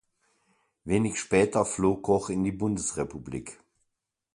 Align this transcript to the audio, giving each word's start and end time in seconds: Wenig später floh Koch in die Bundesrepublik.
Wenig 0.83 1.19
später 1.19 1.63
floh 1.63 1.95
Koch 1.97 2.31
in 2.31 2.43
die 2.43 2.51
Bundesrepublik. 2.51 3.59